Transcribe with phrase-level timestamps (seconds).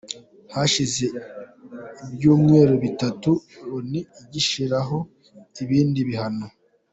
[0.55, 1.05] Hashize
[2.09, 3.31] ibyumweru bitatu,
[3.69, 4.97] Loni igishyiriraho
[5.63, 6.47] ibindi bihano.